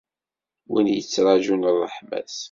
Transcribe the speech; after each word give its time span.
Wid 0.71 0.87
yettraǧun 0.91 1.63
ṛṛeḥma-s. 1.75 2.37